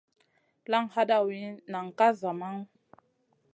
[0.71, 1.39] Laŋ hadawi,
[1.71, 2.61] nan ka zamaŋu.